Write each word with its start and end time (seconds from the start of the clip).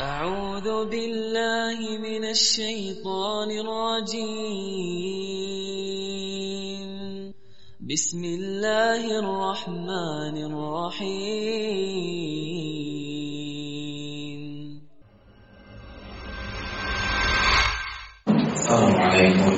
أعوذ 0.00 0.86
بالله 0.90 1.98
من 1.98 2.24
الشيطان 2.30 3.50
الرجيم. 3.50 4.22
بسم 7.82 8.24
الله 8.24 9.02
الرحمن 9.18 10.36
الرحيم. 10.38 11.18
السلام 18.54 18.96
عليكم. 18.96 19.57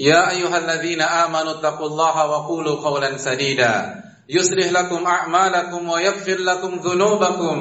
يا 0.00 0.32
أيها 0.32 0.56
الذين 0.64 1.04
آمنوا 1.04 1.60
اتقوا 1.60 1.88
الله 1.92 2.16
وقولوا 2.26 2.76
قولا 2.80 3.20
سديدا. 3.20 4.00
يصلح 4.32 4.72
لكم 4.72 5.00
أعمالكم 5.06 5.80
ويغفر 5.88 6.38
لكم 6.40 6.72
ذنوبكم. 6.80 7.56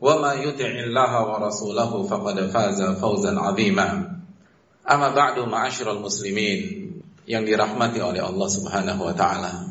وما 0.00 0.32
يطع 0.34 0.70
الله 0.84 1.12
ورسوله 1.26 1.90
فقد 2.06 2.36
فاز 2.52 2.80
فوزا 3.00 3.32
عظيما. 3.40 3.88
أما 4.84 5.08
بعد 5.08 5.36
معاشر 5.48 5.88
المسلمين 5.96 6.60
yang 7.28 7.44
dirahmati 7.44 8.00
oleh 8.00 8.24
Allah 8.24 8.48
Subhanahu 8.48 9.04
wa 9.04 9.14
taala. 9.16 9.68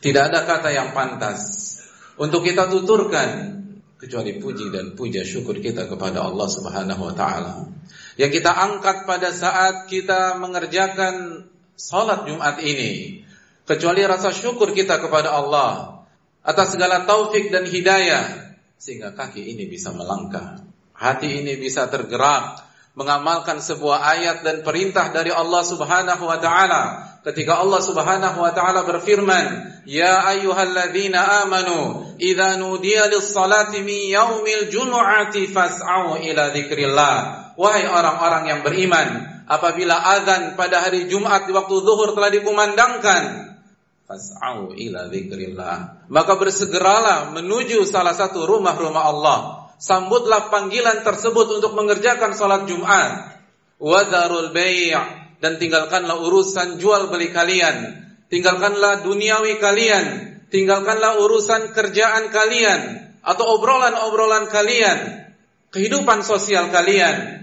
Tidak 0.00 0.22
ada 0.28 0.44
kata 0.44 0.68
yang 0.72 0.92
pantas 0.92 1.72
untuk 2.20 2.44
kita 2.44 2.68
tuturkan 2.68 3.61
kecuali 4.02 4.34
puji 4.42 4.74
dan 4.74 4.98
puja 4.98 5.22
syukur 5.22 5.62
kita 5.62 5.86
kepada 5.86 6.26
Allah 6.26 6.50
Subhanahu 6.50 7.02
wa 7.06 7.14
taala. 7.14 7.70
Yang 8.18 8.42
kita 8.42 8.50
angkat 8.50 9.06
pada 9.06 9.30
saat 9.30 9.86
kita 9.86 10.42
mengerjakan 10.42 11.46
salat 11.78 12.26
Jumat 12.26 12.58
ini 12.66 13.22
kecuali 13.62 14.02
rasa 14.02 14.34
syukur 14.34 14.74
kita 14.74 14.98
kepada 14.98 15.30
Allah 15.30 16.02
atas 16.42 16.74
segala 16.74 17.06
taufik 17.06 17.54
dan 17.54 17.62
hidayah 17.62 18.58
sehingga 18.74 19.14
kaki 19.14 19.54
ini 19.54 19.70
bisa 19.70 19.94
melangkah, 19.94 20.58
hati 20.98 21.38
ini 21.38 21.54
bisa 21.54 21.86
tergerak 21.86 22.58
mengamalkan 22.92 23.56
sebuah 23.64 24.04
ayat 24.04 24.36
dan 24.44 24.60
perintah 24.60 25.08
dari 25.08 25.32
Allah 25.32 25.64
Subhanahu 25.64 26.28
wa 26.28 26.36
taala. 26.36 26.82
Ketika 27.24 27.62
Allah 27.62 27.80
Subhanahu 27.80 28.38
wa 28.42 28.52
taala 28.52 28.84
berfirman 28.84 29.80
ya 29.88 30.28
ayyuhalladzina 30.28 31.46
amanu 31.46 32.12
idza 32.20 32.60
nudiya 32.60 33.08
lis-salati 33.08 33.80
min 33.80 34.12
yaumil 34.12 34.68
jumu'ati 34.68 35.48
fas'au 35.48 36.20
ila 36.20 36.52
dzikrillah. 36.52 37.16
Wahai 37.56 37.88
orang-orang 37.88 38.44
yang 38.48 38.60
beriman 38.60 39.08
apabila 39.48 39.96
azan 40.20 40.56
pada 40.60 40.84
hari 40.84 41.08
Jumat 41.08 41.48
di 41.48 41.52
waktu 41.56 41.74
zuhur 41.80 42.12
telah 42.12 42.28
dikumandangkan 42.28 43.56
fas'au 44.04 44.76
ila 44.76 45.08
dzikrillah. 45.08 46.04
Maka 46.12 46.36
bersegeralah 46.36 47.32
menuju 47.32 47.88
salah 47.88 48.12
satu 48.12 48.44
rumah-rumah 48.44 49.04
Allah 49.08 49.61
sambutlah 49.82 50.46
panggilan 50.46 51.02
tersebut 51.02 51.58
untuk 51.58 51.74
mengerjakan 51.74 52.38
salat 52.38 52.70
Jumat. 52.70 53.42
Wadarul 53.82 54.54
bai' 54.54 54.94
dan 55.42 55.58
tinggalkanlah 55.58 56.22
urusan 56.22 56.78
jual 56.78 57.10
beli 57.10 57.34
kalian. 57.34 58.06
Tinggalkanlah 58.30 59.02
duniawi 59.02 59.58
kalian, 59.58 60.38
tinggalkanlah 60.48 61.18
urusan 61.18 61.74
kerjaan 61.74 62.30
kalian 62.30 63.10
atau 63.20 63.58
obrolan-obrolan 63.58 64.48
kalian, 64.48 65.28
kehidupan 65.74 66.22
sosial 66.22 66.70
kalian. 66.70 67.42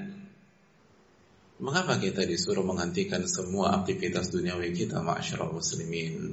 Mengapa 1.59 2.00
kita 2.00 2.23
disuruh 2.23 2.63
menghentikan 2.63 3.27
semua 3.27 3.83
aktivitas 3.83 4.31
duniawi 4.31 4.71
kita, 4.71 5.03
ma'asyiral 5.03 5.51
muslimin? 5.51 6.31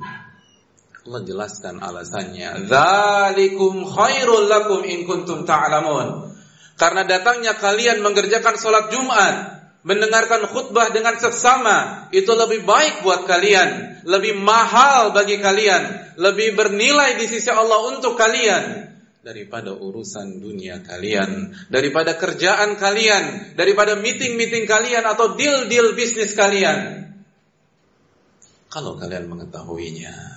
Allah 1.07 1.23
jelaskan 1.23 1.79
alasannya. 1.79 2.67
Dzalikum 2.67 3.87
khairul 3.87 4.51
lakum 4.51 4.83
in 4.83 5.07
kuntum 5.07 5.47
ta'lamun. 5.47 6.35
Karena 6.75 7.07
datangnya 7.07 7.55
kalian 7.57 8.03
mengerjakan 8.03 8.59
sholat 8.59 8.91
Jumat, 8.91 9.35
mendengarkan 9.87 10.51
khutbah 10.51 10.91
dengan 10.91 11.15
seksama, 11.17 12.11
itu 12.11 12.29
lebih 12.35 12.67
baik 12.67 13.07
buat 13.07 13.25
kalian, 13.25 14.03
lebih 14.03 14.37
mahal 14.43 15.15
bagi 15.15 15.39
kalian, 15.39 16.15
lebih 16.19 16.59
bernilai 16.59 17.17
di 17.17 17.31
sisi 17.31 17.49
Allah 17.49 17.97
untuk 17.97 18.19
kalian 18.19 18.93
daripada 19.23 19.75
urusan 19.75 20.39
dunia 20.39 20.83
kalian, 20.87 21.55
daripada 21.67 22.15
kerjaan 22.15 22.79
kalian, 22.79 23.55
daripada 23.59 23.99
meeting-meeting 23.99 24.71
kalian 24.71 25.03
atau 25.03 25.35
deal-deal 25.35 25.99
bisnis 25.99 26.35
kalian. 26.35 27.11
Kalau 28.71 28.95
kalian 29.01 29.27
mengetahuinya, 29.27 30.36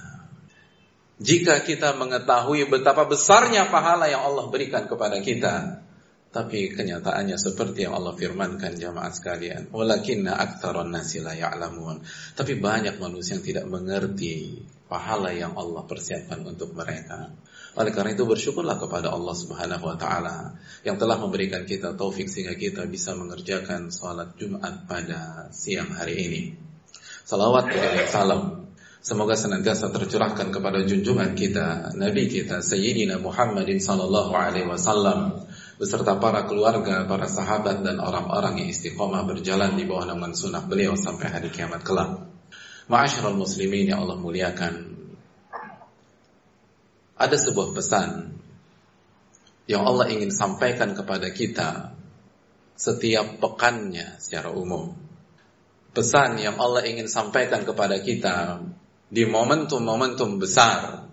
jika 1.19 1.59
kita 1.68 2.00
mengetahui 2.00 2.72
betapa 2.72 3.03
besarnya 3.03 3.68
pahala 3.68 4.07
yang 4.07 4.24
Allah 4.24 4.47
berikan 4.47 4.88
kepada 4.88 5.19
kita, 5.19 5.84
tapi 6.31 6.72
kenyataannya 6.72 7.35
seperti 7.35 7.84
yang 7.84 8.00
Allah 8.00 8.16
firmankan 8.16 8.80
jamaah 8.80 9.12
sekalian, 9.12 9.68
walakinna 9.74 10.40
aktsaron 10.40 10.96
nasi 10.96 11.19
la 11.19 11.35
ya'lamun. 11.35 12.06
Tapi 12.40 12.56
banyak 12.56 13.03
manusia 13.03 13.35
yang 13.35 13.44
tidak 13.44 13.66
mengerti 13.68 14.63
pahala 14.88 15.35
yang 15.35 15.59
Allah 15.59 15.84
persiapkan 15.84 16.40
untuk 16.47 16.72
mereka. 16.72 17.36
Oleh 17.75 17.91
karena 17.91 18.16
itu 18.16 18.24
bersyukurlah 18.24 18.80
kepada 18.80 19.12
Allah 19.12 19.36
Subhanahu 19.36 19.86
wa 19.90 19.97
taala 20.00 20.56
yang 20.88 20.96
telah 20.96 21.19
memberikan 21.19 21.68
kita 21.68 22.00
taufik 22.00 22.31
sehingga 22.31 22.56
kita 22.56 22.88
bisa 22.88 23.12
mengerjakan 23.18 23.91
salat 23.91 24.40
Jumat 24.40 24.88
pada 24.88 25.51
siang 25.51 25.91
hari 25.91 26.16
ini. 26.16 26.41
Salawat 27.28 27.69
dan 27.69 28.07
salam 28.09 28.41
Semoga 29.00 29.40
senantiasa 29.40 29.96
tercurahkan 29.96 30.52
kepada 30.52 30.84
junjungan 30.84 31.32
kita, 31.32 31.96
Nabi 31.96 32.28
kita, 32.28 32.60
Sayyidina 32.60 33.16
Muhammadin 33.24 33.80
sallallahu 33.80 34.36
alaihi 34.36 34.68
wasallam 34.68 35.48
beserta 35.80 36.20
para 36.20 36.44
keluarga, 36.44 37.08
para 37.08 37.32
sahabat 37.32 37.80
dan 37.80 38.04
orang-orang 38.04 38.60
yang 38.60 38.68
istiqomah 38.68 39.24
berjalan 39.24 39.80
di 39.80 39.88
bawah 39.88 40.04
naungan 40.04 40.36
sunnah 40.36 40.68
beliau 40.68 41.00
sampai 41.00 41.32
hari 41.32 41.48
kiamat 41.48 41.80
kelak. 41.88 42.28
Ma'asyiral 42.92 43.40
muslimin 43.40 43.88
yang 43.88 44.04
Allah 44.04 44.20
muliakan. 44.20 45.00
Ada 47.16 47.40
sebuah 47.40 47.72
pesan 47.72 48.36
yang 49.72 49.88
Allah 49.88 50.12
ingin 50.12 50.36
sampaikan 50.36 50.92
kepada 50.92 51.31
kita 51.31 51.96
setiap 52.75 53.40
pekannya 53.40 54.19
secara 54.19 54.51
umum. 54.51 54.92
Pesan 55.96 56.36
yang 56.36 56.60
Allah 56.60 56.84
ingin 56.84 57.07
sampaikan 57.07 57.63
kepada 57.63 58.04
kita 58.04 58.68
di 59.10 59.26
momentum-momentum 59.26 60.38
besar, 60.38 61.10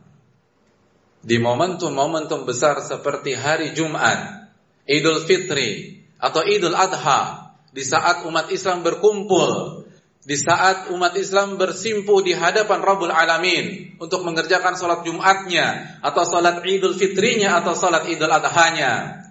di 1.25 1.41
momentum-momentum 1.41 2.45
besar 2.45 2.85
seperti 2.85 3.33
hari 3.33 3.73
Jumat, 3.73 4.53
Idul 4.85 5.25
Fitri, 5.25 6.01
atau 6.21 6.45
Idul 6.45 6.77
Adha, 6.77 7.53
di 7.73 7.83
saat 7.83 8.23
umat 8.29 8.53
Islam 8.53 8.85
berkumpul, 8.85 9.83
di 10.23 10.37
saat 10.37 10.93
umat 10.93 11.17
Islam 11.17 11.57
bersimpu 11.57 12.21
di 12.21 12.37
hadapan 12.37 12.85
Rabbul 12.85 13.11
Alamin 13.11 13.97
untuk 13.97 14.23
mengerjakan 14.29 14.77
sholat 14.77 15.03
Jumatnya, 15.03 15.99
atau 16.05 16.23
sholat 16.29 16.61
Idul 16.63 16.95
Fitrinya, 17.01 17.59
atau 17.65 17.73
sholat 17.73 18.05
Idul 18.07 18.31
Adhanya. 18.31 19.25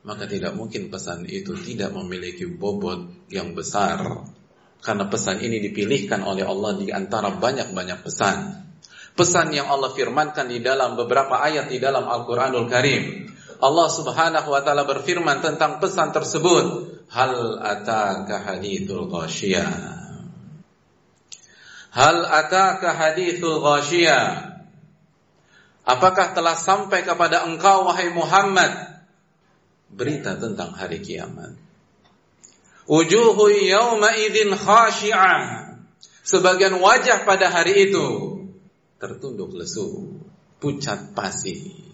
Maka 0.00 0.24
tidak 0.24 0.56
mungkin 0.56 0.88
pesan 0.88 1.28
itu 1.28 1.52
tidak 1.60 1.92
memiliki 1.92 2.48
bobot 2.48 3.28
yang 3.28 3.52
besar 3.52 4.24
karena 4.80 5.12
pesan 5.12 5.44
ini 5.44 5.60
dipilihkan 5.60 6.24
oleh 6.24 6.48
Allah 6.48 6.80
di 6.80 6.88
antara 6.88 7.28
banyak-banyak 7.36 8.00
pesan. 8.00 8.64
Pesan 9.12 9.52
yang 9.52 9.68
Allah 9.68 9.92
firmankan 9.92 10.48
di 10.48 10.64
dalam 10.64 10.96
beberapa 10.96 11.36
ayat 11.36 11.68
di 11.68 11.76
dalam 11.76 12.08
Al-Qur'anul 12.08 12.64
Karim. 12.64 13.28
Allah 13.60 13.88
Subhanahu 13.92 14.48
wa 14.48 14.64
taala 14.64 14.88
berfirman 14.88 15.44
tentang 15.44 15.76
pesan 15.84 16.16
tersebut, 16.16 16.96
hal 17.12 17.60
ataka 17.60 18.40
hadithul 18.40 19.04
ghasyiyah. 19.12 20.00
Hal 21.92 22.16
ataka 22.24 22.96
hadithul 22.96 23.60
ghasyiyah. 23.60 24.48
Apakah 25.84 26.32
telah 26.32 26.56
sampai 26.56 27.04
kepada 27.04 27.44
engkau 27.44 27.84
wahai 27.84 28.08
Muhammad 28.16 28.72
berita 29.92 30.40
tentang 30.40 30.72
hari 30.72 31.04
kiamat? 31.04 31.59
Wujuhu 32.90 33.54
yawma 33.70 34.18
idzin 34.18 34.50
khashi'ah. 34.50 35.70
Sebagian 36.26 36.82
wajah 36.82 37.22
pada 37.22 37.46
hari 37.46 37.86
itu 37.86 38.06
tertunduk 38.98 39.54
lesu, 39.54 40.18
pucat 40.58 41.14
pasi. 41.14 41.86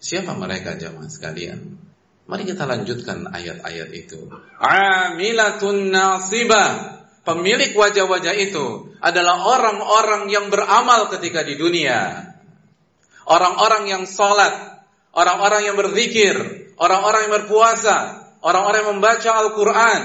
Siapa 0.00 0.32
mereka 0.34 0.74
jamaah 0.80 1.06
sekalian? 1.06 1.78
Mari 2.26 2.48
kita 2.48 2.64
lanjutkan 2.64 3.28
ayat-ayat 3.28 3.92
itu. 3.92 4.32
Amilatun 4.56 5.92
nasibah. 5.92 7.04
Pemilik 7.22 7.70
wajah-wajah 7.78 8.34
itu 8.34 8.98
adalah 8.98 9.46
orang-orang 9.46 10.26
yang 10.26 10.50
beramal 10.50 11.06
ketika 11.14 11.46
di 11.46 11.54
dunia. 11.54 12.34
Orang-orang 13.30 13.86
yang 13.86 14.02
sholat, 14.10 14.82
orang-orang 15.14 15.70
yang 15.70 15.76
berzikir, 15.78 16.34
orang-orang 16.82 17.30
yang 17.30 17.34
berpuasa, 17.46 18.21
orang-orang 18.42 18.80
yang 18.84 18.90
membaca 18.98 19.30
Al-Quran, 19.32 20.02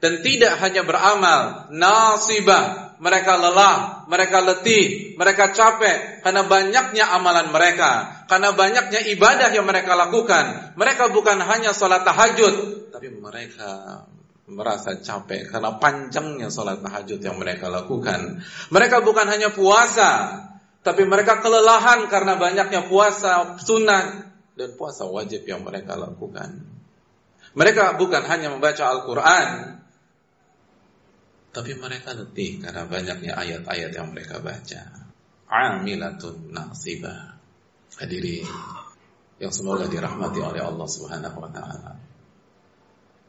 dan 0.00 0.12
tidak 0.24 0.56
hanya 0.64 0.82
beramal, 0.82 1.68
nasibah, 1.70 2.96
mereka 3.00 3.36
lelah, 3.36 4.04
mereka 4.08 4.44
letih, 4.44 5.16
mereka 5.16 5.52
capek 5.52 6.24
karena 6.24 6.44
banyaknya 6.44 7.04
amalan 7.16 7.52
mereka, 7.52 8.24
karena 8.28 8.52
banyaknya 8.52 9.00
ibadah 9.12 9.48
yang 9.52 9.68
mereka 9.68 9.96
lakukan. 9.96 10.76
Mereka 10.76 11.12
bukan 11.12 11.40
hanya 11.44 11.72
sholat 11.76 12.04
tahajud, 12.04 12.88
tapi 12.92 13.08
mereka 13.12 14.04
merasa 14.50 14.98
capek 14.98 15.48
karena 15.48 15.78
panjangnya 15.78 16.48
sholat 16.52 16.80
tahajud 16.84 17.20
yang 17.20 17.36
mereka 17.40 17.68
lakukan. 17.68 18.40
Mereka 18.72 19.04
bukan 19.04 19.28
hanya 19.28 19.52
puasa, 19.52 20.10
tapi 20.80 21.04
mereka 21.04 21.44
kelelahan 21.44 22.08
karena 22.08 22.40
banyaknya 22.40 22.88
puasa 22.88 23.60
sunnah 23.60 24.32
dan 24.56 24.76
puasa 24.80 25.04
wajib 25.08 25.44
yang 25.44 25.60
mereka 25.60 25.96
lakukan. 25.96 26.69
Mereka 27.54 27.98
bukan 27.98 28.22
hanya 28.30 28.48
membaca 28.54 28.84
Al-Quran, 28.86 29.80
tapi 31.50 31.74
mereka 31.74 32.14
letih 32.14 32.62
karena 32.62 32.86
banyaknya 32.86 33.34
ayat-ayat 33.34 33.90
yang 33.90 34.14
mereka 34.14 34.38
baca. 34.38 35.10
Amilatun 35.50 36.54
nasibah. 36.54 37.34
Hadirin 37.98 38.46
yang 39.42 39.50
semoga 39.50 39.90
dirahmati 39.90 40.38
oleh 40.38 40.62
Allah 40.62 40.86
Subhanahu 40.86 41.36
wa 41.42 41.50
taala. 41.50 41.98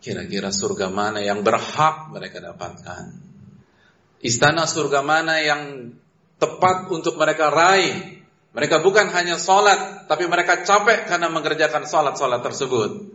Kira-kira 0.01 0.53
surga 0.53 0.93
mana 0.93 1.21
yang 1.21 1.41
berhak 1.41 2.13
mereka 2.13 2.41
dapatkan? 2.41 3.17
Istana 4.21 4.69
surga 4.69 5.01
mana 5.01 5.41
yang 5.41 5.93
tepat 6.37 6.93
untuk 6.93 7.17
mereka 7.17 7.49
raih? 7.49 8.21
Mereka 8.53 8.85
bukan 8.85 9.09
hanya 9.15 9.41
sholat, 9.41 10.05
tapi 10.05 10.29
mereka 10.29 10.61
capek 10.61 11.09
karena 11.09 11.31
mengerjakan 11.31 11.89
sholat-sholat 11.89 12.43
tersebut. 12.45 13.10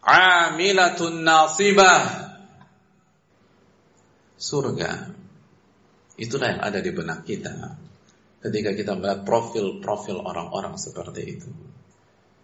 Amilatun 0.00 1.20
nasibah 1.20 2.30
surga. 4.40 5.12
Itulah 6.20 6.56
yang 6.56 6.62
ada 6.64 6.80
di 6.80 6.90
benak 6.92 7.24
kita 7.28 7.76
ketika 8.40 8.72
kita 8.72 8.92
melihat 8.96 9.20
profil-profil 9.28 10.24
orang-orang 10.24 10.80
seperti 10.80 11.22
itu. 11.28 11.50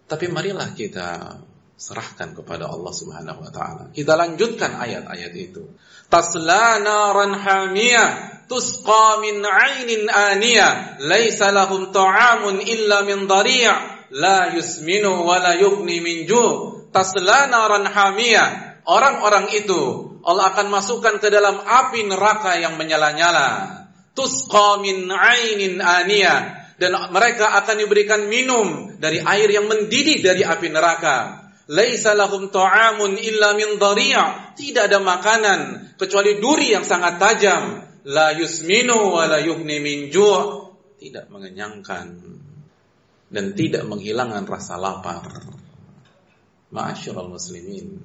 Tapi 0.05 0.29
marilah 0.29 0.71
kita 0.77 1.41
serahkan 1.77 2.33
kepada 2.33 2.69
Allah 2.69 2.93
Subhanahu 2.93 3.45
wa 3.45 3.51
taala. 3.53 3.83
Kita 3.93 4.17
lanjutkan 4.17 4.77
ayat-ayat 4.77 5.33
itu. 5.37 5.77
Tasla 6.09 6.81
naran 6.81 7.37
hamiyah 7.37 8.45
tusqa 8.49 9.21
min 9.21 9.45
'ainin 9.45 10.09
aniyah 10.09 11.01
laisa 11.05 11.53
lahum 11.53 11.93
ta'amun 11.93 12.65
illa 12.65 13.05
min 13.05 13.29
dhari' 13.29 13.69
la 14.17 14.57
yusminu 14.57 15.21
wa 15.21 15.37
la 15.37 15.53
yughni 15.53 16.01
min 16.01 16.25
ju' 16.25 16.76
tasla 16.97 17.45
naran 17.45 17.85
hamiyah 17.85 18.81
orang-orang 18.89 19.53
itu 19.53 20.07
Allah 20.27 20.51
akan 20.51 20.67
masukkan 20.67 21.21
ke 21.23 21.31
dalam 21.31 21.61
api 21.63 22.03
neraka 22.03 22.59
yang 22.59 22.75
menyala-nyala. 22.75 23.79
Tusqa 24.11 24.81
min 24.83 25.07
ainin 25.07 25.79
aniyah 25.79 26.67
dan 26.75 26.91
mereka 27.15 27.55
akan 27.63 27.75
diberikan 27.79 28.27
minum 28.27 28.97
dari 28.99 29.23
air 29.23 29.47
yang 29.47 29.71
mendidih 29.71 30.19
dari 30.19 30.43
api 30.43 30.67
neraka. 30.67 31.47
Laisa 31.71 32.11
lahum 32.11 32.51
ta'amun 32.51 33.15
illa 33.15 33.55
min 33.55 33.79
dhari'. 33.79 34.55
Tidak 34.59 34.83
ada 34.91 34.99
makanan 34.99 35.93
kecuali 35.95 36.43
duri 36.43 36.75
yang 36.75 36.83
sangat 36.83 37.19
tajam. 37.19 37.63
La 38.07 38.35
yusminu 38.35 39.15
wa 39.15 39.31
la 39.31 39.39
yughni 39.39 39.79
min 39.79 40.11
ju'. 40.11 40.43
Tidak 40.99 41.31
mengenyangkan 41.31 42.07
dan 43.31 43.45
tidak 43.55 43.83
menghilangkan 43.87 44.43
rasa 44.43 44.75
lapar. 44.75 45.56
Ma'asyiral 46.71 47.31
muslimin 47.31 47.99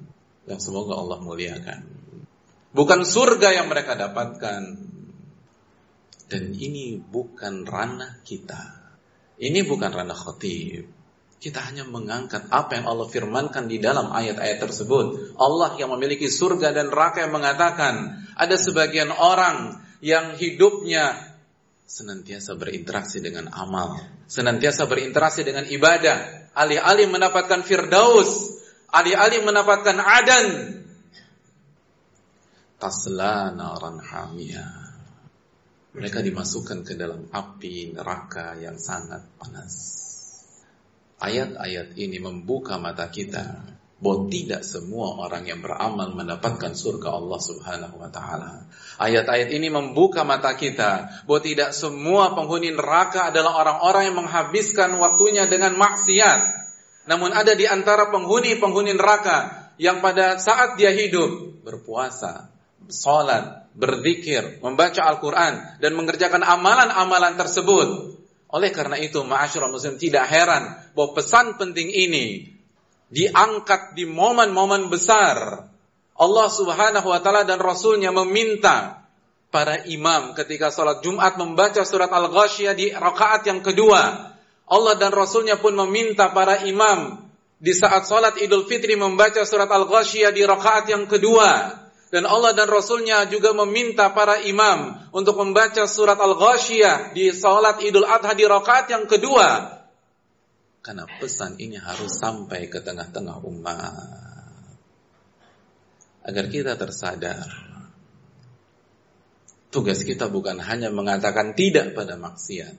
yang 0.47 0.59
semoga 0.59 0.95
Allah 0.95 1.19
muliakan. 1.19 1.81
Bukan 2.73 3.05
surga 3.05 3.53
yang 3.53 3.67
mereka 3.69 3.93
dapatkan. 3.93 4.91
Dan 6.31 6.43
ini 6.57 6.97
bukan 6.97 7.67
ranah 7.67 8.23
kita. 8.25 8.81
Ini 9.37 9.61
bukan 9.67 9.91
ranah 9.93 10.17
khotib. 10.17 10.89
Kita 11.37 11.59
hanya 11.59 11.83
mengangkat 11.83 12.47
apa 12.47 12.79
yang 12.79 12.87
Allah 12.87 13.11
firmankan 13.11 13.67
di 13.67 13.77
dalam 13.77 14.09
ayat-ayat 14.09 14.63
tersebut. 14.63 15.35
Allah 15.35 15.75
yang 15.75 15.91
memiliki 15.91 16.31
surga 16.31 16.71
dan 16.71 16.87
neraka 16.87 17.27
yang 17.27 17.35
mengatakan 17.35 18.23
ada 18.39 18.55
sebagian 18.55 19.11
orang 19.11 19.83
yang 19.99 20.39
hidupnya 20.39 21.32
senantiasa 21.83 22.55
berinteraksi 22.55 23.19
dengan 23.19 23.51
amal, 23.51 23.99
senantiasa 24.25 24.87
berinteraksi 24.87 25.43
dengan 25.43 25.67
ibadah, 25.67 26.49
alih-alih 26.55 27.11
mendapatkan 27.11 27.61
firdaus, 27.65 28.59
alih-alih 28.89 29.43
mendapatkan 29.43 29.97
adan, 29.99 30.47
tasla 32.79 33.51
naran 33.51 33.99
hamiyah. 33.99 34.83
Mereka 35.93 36.25
dimasukkan 36.25 36.81
ke 36.81 36.97
dalam 36.97 37.29
api 37.29 37.93
neraka 37.93 38.57
yang 38.57 38.81
sangat 38.81 39.29
panas. 39.37 40.01
Ayat-ayat 41.21 41.93
ini 41.95 42.17
membuka 42.17 42.81
mata 42.81 43.05
kita 43.13 43.72
bahwa 44.03 44.27
tidak 44.27 44.67
semua 44.67 45.15
orang 45.15 45.47
yang 45.47 45.63
beramal 45.63 46.11
mendapatkan 46.11 46.75
surga 46.75 47.15
Allah 47.15 47.39
Subhanahu 47.39 47.95
wa 48.03 48.11
taala. 48.11 48.67
Ayat-ayat 48.99 49.47
ini 49.55 49.71
membuka 49.71 50.27
mata 50.27 50.51
kita 50.59 51.23
bahwa 51.23 51.39
tidak 51.39 51.71
semua 51.71 52.35
penghuni 52.35 52.75
neraka 52.75 53.31
adalah 53.31 53.63
orang-orang 53.63 54.11
yang 54.11 54.17
menghabiskan 54.19 54.99
waktunya 54.99 55.47
dengan 55.47 55.79
maksiat. 55.79 56.67
Namun 57.07 57.31
ada 57.31 57.55
di 57.55 57.63
antara 57.63 58.11
penghuni-penghuni 58.11 58.91
neraka 58.91 59.71
yang 59.79 60.03
pada 60.03 60.35
saat 60.35 60.75
dia 60.75 60.91
hidup 60.91 61.63
berpuasa, 61.63 62.51
salat, 62.91 63.71
berzikir, 63.71 64.59
membaca 64.59 64.99
Al-Quran, 64.99 65.79
dan 65.79 65.91
mengerjakan 65.95 66.43
amalan-amalan 66.43 67.39
tersebut. 67.39 68.19
Oleh 68.53 68.69
karena 68.69 69.01
itu, 69.01 69.23
ma'asyurah 69.25 69.71
muslim 69.71 69.97
tidak 69.97 70.29
heran 70.29 70.77
bahwa 70.93 71.17
pesan 71.17 71.57
penting 71.57 71.89
ini 71.89 72.52
diangkat 73.13 73.93
di 73.93 74.09
momen-momen 74.09 74.89
besar. 74.89 75.69
Allah 76.17 76.47
subhanahu 76.49 77.13
wa 77.13 77.19
ta'ala 77.21 77.45
dan 77.45 77.61
Rasulnya 77.61 78.09
meminta 78.09 79.05
para 79.53 79.85
imam 79.85 80.33
ketika 80.33 80.73
sholat 80.73 81.05
Jumat 81.05 81.37
membaca 81.37 81.85
surat 81.85 82.09
Al-Ghashiyah 82.09 82.73
di 82.73 82.89
rakaat 82.89 83.45
yang 83.45 83.61
kedua. 83.61 84.33
Allah 84.65 84.95
dan 84.97 85.13
Rasulnya 85.13 85.61
pun 85.61 85.77
meminta 85.77 86.33
para 86.33 86.65
imam 86.65 87.21
di 87.61 87.69
saat 87.77 88.09
sholat 88.09 88.41
Idul 88.41 88.65
Fitri 88.65 88.97
membaca 88.97 89.45
surat 89.45 89.69
Al-Ghashiyah 89.69 90.33
di 90.33 90.41
rakaat 90.41 90.89
yang 90.89 91.05
kedua. 91.05 91.79
Dan 92.13 92.29
Allah 92.29 92.53
dan 92.53 92.69
Rasulnya 92.69 93.25
juga 93.25 93.57
meminta 93.57 94.13
para 94.13 94.37
imam 94.45 95.01
untuk 95.09 95.33
membaca 95.33 95.89
surat 95.89 96.13
Al-Ghashiyah 96.13 97.09
di 97.17 97.33
salat 97.33 97.81
Idul 97.81 98.05
Adha 98.05 98.37
di 98.37 98.45
rakaat 98.45 98.85
yang 98.93 99.09
kedua. 99.09 99.81
Karena 100.83 101.07
pesan 101.07 101.55
ini 101.63 101.79
harus 101.79 102.11
sampai 102.11 102.67
ke 102.67 102.83
tengah-tengah 102.83 103.39
umat. 103.39 103.95
Agar 106.27 106.45
kita 106.51 106.75
tersadar. 106.75 107.47
Tugas 109.71 110.03
kita 110.03 110.27
bukan 110.27 110.59
hanya 110.59 110.91
mengatakan 110.91 111.55
tidak 111.55 111.95
pada 111.95 112.19
maksiat. 112.19 112.75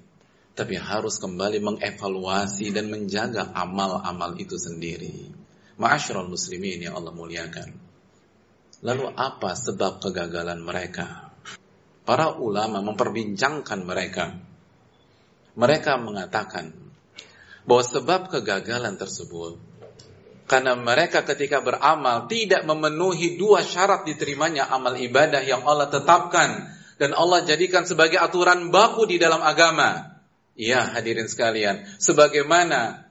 Tapi 0.53 0.77
harus 0.77 1.17
kembali 1.17 1.65
mengevaluasi 1.65 2.77
dan 2.77 2.93
menjaga 2.93 3.51
amal-amal 3.57 4.37
itu 4.37 4.61
sendiri. 4.61 5.33
Ma'asyiral 5.81 6.29
muslimin 6.29 6.85
yang 6.85 7.01
Allah 7.01 7.11
muliakan. 7.11 7.73
Lalu 8.85 9.17
apa 9.17 9.57
sebab 9.57 9.99
kegagalan 10.05 10.61
mereka? 10.61 11.33
Para 12.05 12.37
ulama 12.37 12.85
memperbincangkan 12.85 13.81
mereka 13.81 14.37
Mereka 15.57 15.97
mengatakan 16.05 16.84
bahwa 17.65 17.85
sebab 17.85 18.29
kegagalan 18.29 18.97
tersebut 18.97 19.57
karena 20.45 20.77
mereka 20.77 21.25
ketika 21.25 21.65
beramal 21.65 22.29
tidak 22.29 22.69
memenuhi 22.69 23.41
dua 23.41 23.65
syarat 23.65 24.05
diterimanya 24.05 24.69
amal 24.69 24.93
ibadah 24.93 25.41
yang 25.41 25.65
Allah 25.65 25.89
tetapkan 25.89 26.69
dan 27.01 27.17
Allah 27.17 27.43
jadikan 27.43 27.89
sebagai 27.89 28.21
aturan 28.21 28.69
baku 28.69 29.09
di 29.09 29.17
dalam 29.17 29.41
agama. 29.41 30.15
Ya, 30.55 30.87
hadirin 30.87 31.27
sekalian, 31.27 31.83
sebagaimana 31.99 33.11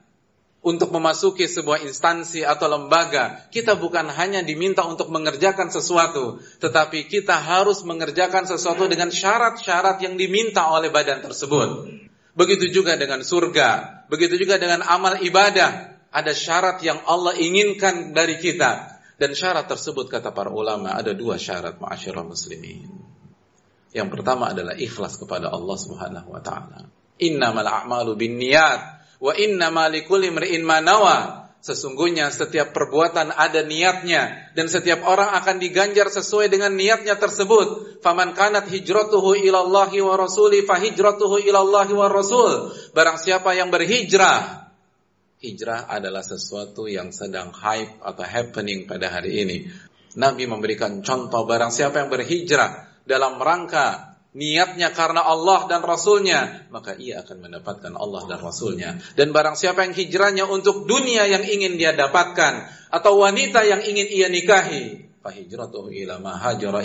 untuk 0.64 0.88
memasuki 0.96 1.44
sebuah 1.44 1.84
instansi 1.84 2.40
atau 2.40 2.72
lembaga, 2.72 3.44
kita 3.52 3.76
bukan 3.76 4.08
hanya 4.08 4.40
diminta 4.40 4.80
untuk 4.88 5.12
mengerjakan 5.12 5.68
sesuatu, 5.68 6.40
tetapi 6.64 7.04
kita 7.04 7.36
harus 7.36 7.84
mengerjakan 7.84 8.48
sesuatu 8.48 8.88
dengan 8.88 9.12
syarat-syarat 9.12 10.00
yang 10.00 10.16
diminta 10.16 10.64
oleh 10.72 10.88
badan 10.88 11.20
tersebut. 11.20 11.92
Begitu 12.34 12.70
juga 12.74 12.98
dengan 12.98 13.22
surga, 13.22 14.02
begitu 14.10 14.34
juga 14.34 14.58
dengan 14.58 14.82
amal 14.82 15.22
ibadah. 15.22 15.94
Ada 16.14 16.30
syarat 16.34 16.78
yang 16.82 17.02
Allah 17.06 17.34
inginkan 17.38 18.14
dari 18.14 18.38
kita. 18.38 18.94
Dan 19.14 19.34
syarat 19.38 19.70
tersebut 19.70 20.10
kata 20.10 20.34
para 20.34 20.50
ulama 20.50 20.94
ada 20.98 21.14
dua 21.14 21.38
syarat 21.38 21.78
ma'asyiral 21.78 22.26
muslimin. 22.26 22.90
Yang 23.94 24.08
pertama 24.10 24.50
adalah 24.50 24.74
ikhlas 24.74 25.14
kepada 25.22 25.54
Allah 25.54 25.76
Subhanahu 25.78 26.34
wa 26.34 26.42
taala. 26.42 26.90
Innamal 27.22 27.70
a'malu 27.70 28.18
binniyat 28.18 28.82
wa 29.22 29.32
innamal 29.38 29.94
likulli 29.94 30.34
nawa. 30.34 31.43
Sesungguhnya 31.64 32.28
setiap 32.28 32.76
perbuatan 32.76 33.32
ada 33.32 33.64
niatnya 33.64 34.52
dan 34.52 34.68
setiap 34.68 35.00
orang 35.08 35.32
akan 35.32 35.56
diganjar 35.56 36.12
sesuai 36.12 36.52
dengan 36.52 36.76
niatnya 36.76 37.16
tersebut. 37.16 37.98
Faman 38.04 38.36
kanat 38.36 38.68
hijratuhu 38.68 39.32
ilallahi 39.32 40.04
wa 40.04 40.12
rasuli 40.20 40.68
fa 40.68 40.76
hijratuhu 40.76 41.40
ilallahi 41.40 41.96
wa 41.96 42.12
rasul. 42.12 42.68
Barang 42.92 43.16
siapa 43.16 43.56
yang 43.56 43.72
berhijrah, 43.72 44.68
hijrah 45.40 45.88
adalah 45.88 46.20
sesuatu 46.20 46.84
yang 46.84 47.16
sedang 47.16 47.48
hype 47.56 47.96
atau 48.04 48.24
happening 48.28 48.84
pada 48.84 49.08
hari 49.08 49.40
ini. 49.40 49.64
Nabi 50.20 50.44
memberikan 50.44 51.00
contoh 51.00 51.48
barang 51.48 51.72
siapa 51.72 52.04
yang 52.04 52.12
berhijrah 52.12 53.00
dalam 53.08 53.40
rangka 53.40 54.13
niatnya 54.34 54.90
karena 54.90 55.22
Allah 55.22 55.70
dan 55.70 55.80
Rasulnya, 55.86 56.66
maka 56.74 56.98
ia 56.98 57.22
akan 57.22 57.48
mendapatkan 57.48 57.94
Allah 57.94 58.22
dan 58.26 58.42
Rasulnya. 58.42 58.98
Dan 59.14 59.30
barang 59.30 59.54
siapa 59.54 59.86
yang 59.86 59.94
hijrahnya 59.94 60.44
untuk 60.50 60.84
dunia 60.90 61.24
yang 61.30 61.46
ingin 61.46 61.78
dia 61.78 61.94
dapatkan, 61.94 62.66
atau 62.90 63.22
wanita 63.22 63.62
yang 63.62 63.80
ingin 63.86 64.10
ia 64.10 64.26
nikahi, 64.26 65.06
fahijratuhu 65.24 65.88
ila 66.04 66.20
ma 66.20 66.36
hajara 66.36 66.84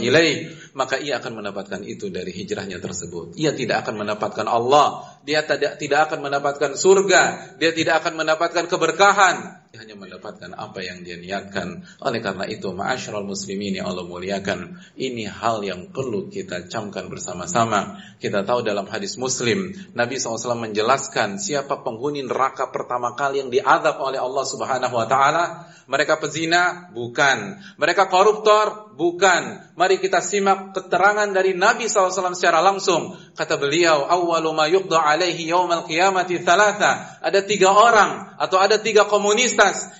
maka 0.72 0.96
ia 0.96 1.20
akan 1.20 1.44
mendapatkan 1.44 1.84
itu 1.84 2.08
dari 2.08 2.32
hijrahnya 2.32 2.80
tersebut. 2.80 3.36
Ia 3.36 3.52
tidak 3.52 3.84
akan 3.84 4.06
mendapatkan 4.06 4.48
Allah, 4.48 5.20
dia 5.28 5.44
tidak 5.44 5.76
tidak 5.82 6.08
akan 6.08 6.30
mendapatkan 6.30 6.72
surga, 6.78 7.24
dia 7.60 7.76
tidak 7.76 8.06
akan 8.06 8.24
mendapatkan 8.24 8.66
keberkahan, 8.72 9.68
hanya 9.80 9.96
mendapatkan 9.96 10.52
apa 10.60 10.84
yang 10.84 11.08
dia 11.08 11.16
niatkan. 11.16 11.88
Oleh 12.04 12.20
karena 12.20 12.44
itu, 12.52 12.76
ma'asyiral 12.76 13.24
muslimin 13.24 13.80
yang 13.80 13.88
Allah 13.88 14.04
muliakan, 14.04 14.76
ini 15.00 15.24
hal 15.24 15.64
yang 15.64 15.96
perlu 15.96 16.28
kita 16.28 16.68
camkan 16.68 17.08
bersama-sama. 17.08 17.96
Kita 18.20 18.44
tahu 18.44 18.68
dalam 18.68 18.84
hadis 18.92 19.16
Muslim, 19.16 19.72
Nabi 19.96 20.20
SAW 20.20 20.60
menjelaskan 20.60 21.40
siapa 21.40 21.80
penghuni 21.80 22.28
neraka 22.28 22.68
pertama 22.76 23.16
kali 23.16 23.40
yang 23.40 23.48
diadab 23.48 24.04
oleh 24.04 24.20
Allah 24.20 24.44
Subhanahu 24.44 25.00
wa 25.00 25.08
taala. 25.08 25.72
Mereka 25.90 26.22
pezina? 26.22 26.92
Bukan. 26.94 27.58
Mereka 27.82 28.12
koruptor? 28.14 28.94
Bukan. 28.94 29.74
Mari 29.74 29.98
kita 29.98 30.22
simak 30.22 30.76
keterangan 30.76 31.26
dari 31.34 31.58
Nabi 31.58 31.90
SAW 31.90 32.36
secara 32.38 32.62
langsung. 32.62 33.18
Kata 33.34 33.58
beliau, 33.58 34.06
awwalu 34.06 34.54
ma 34.54 34.70
yuqda 34.70 35.02
alaihi 35.02 35.50
yaumal 35.50 35.88
qiyamati 35.90 36.44
thalatha. 36.46 37.19
Ada 37.20 37.44
tiga 37.44 37.76
orang 37.76 38.40
atau 38.40 38.56
ada 38.56 38.80
tiga 38.80 39.04
komunis 39.04 39.52